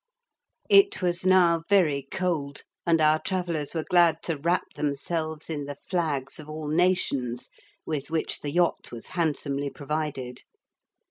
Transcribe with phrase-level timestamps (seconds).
[0.67, 5.75] It was now very cold, and our travellers were glad to wrap themselves in the
[5.75, 7.51] flags of all nations
[7.85, 10.41] with which the yacht was handsomely provided.